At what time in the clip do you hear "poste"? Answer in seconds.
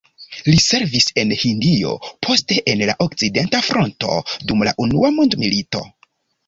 2.29-2.59